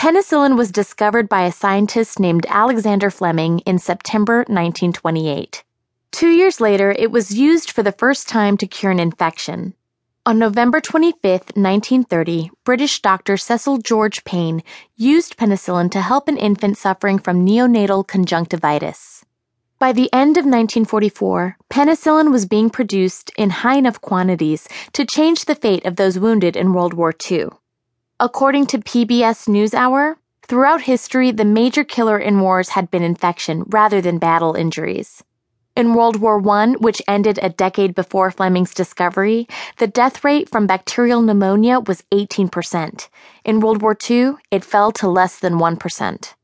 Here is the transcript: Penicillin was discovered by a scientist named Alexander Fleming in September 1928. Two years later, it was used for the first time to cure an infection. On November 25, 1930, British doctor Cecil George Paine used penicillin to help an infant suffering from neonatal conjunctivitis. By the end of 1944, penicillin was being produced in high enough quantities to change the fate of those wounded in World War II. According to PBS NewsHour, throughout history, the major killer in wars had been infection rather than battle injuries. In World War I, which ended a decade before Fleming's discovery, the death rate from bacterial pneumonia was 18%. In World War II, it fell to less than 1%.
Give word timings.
Penicillin 0.00 0.56
was 0.56 0.72
discovered 0.72 1.28
by 1.28 1.42
a 1.42 1.52
scientist 1.52 2.18
named 2.18 2.46
Alexander 2.48 3.10
Fleming 3.10 3.58
in 3.66 3.78
September 3.78 4.38
1928. 4.48 5.62
Two 6.10 6.30
years 6.30 6.58
later, 6.58 6.90
it 6.92 7.10
was 7.10 7.36
used 7.36 7.70
for 7.70 7.82
the 7.82 7.92
first 7.92 8.26
time 8.26 8.56
to 8.56 8.66
cure 8.66 8.90
an 8.90 8.98
infection. 8.98 9.74
On 10.24 10.38
November 10.38 10.80
25, 10.80 11.22
1930, 11.54 12.50
British 12.64 13.02
doctor 13.02 13.36
Cecil 13.36 13.76
George 13.76 14.24
Paine 14.24 14.62
used 14.96 15.36
penicillin 15.36 15.90
to 15.90 16.00
help 16.00 16.28
an 16.28 16.38
infant 16.38 16.78
suffering 16.78 17.18
from 17.18 17.44
neonatal 17.44 18.08
conjunctivitis. 18.08 19.26
By 19.78 19.92
the 19.92 20.10
end 20.14 20.38
of 20.38 20.46
1944, 20.46 21.58
penicillin 21.68 22.32
was 22.32 22.46
being 22.46 22.70
produced 22.70 23.32
in 23.36 23.50
high 23.50 23.76
enough 23.76 24.00
quantities 24.00 24.66
to 24.94 25.04
change 25.04 25.44
the 25.44 25.54
fate 25.54 25.84
of 25.84 25.96
those 25.96 26.18
wounded 26.18 26.56
in 26.56 26.72
World 26.72 26.94
War 26.94 27.12
II. 27.30 27.50
According 28.22 28.66
to 28.66 28.78
PBS 28.78 29.48
NewsHour, 29.48 30.16
throughout 30.46 30.82
history, 30.82 31.30
the 31.30 31.46
major 31.46 31.84
killer 31.84 32.18
in 32.18 32.40
wars 32.40 32.68
had 32.68 32.90
been 32.90 33.02
infection 33.02 33.64
rather 33.68 34.02
than 34.02 34.18
battle 34.18 34.52
injuries. 34.54 35.24
In 35.74 35.94
World 35.94 36.16
War 36.16 36.46
I, 36.50 36.72
which 36.72 37.00
ended 37.08 37.38
a 37.40 37.48
decade 37.48 37.94
before 37.94 38.30
Fleming's 38.30 38.74
discovery, 38.74 39.48
the 39.78 39.86
death 39.86 40.22
rate 40.22 40.50
from 40.50 40.66
bacterial 40.66 41.22
pneumonia 41.22 41.80
was 41.80 42.04
18%. 42.12 43.08
In 43.46 43.60
World 43.60 43.80
War 43.80 43.96
II, 44.10 44.32
it 44.50 44.66
fell 44.66 44.92
to 44.92 45.08
less 45.08 45.38
than 45.38 45.54
1%. 45.54 46.34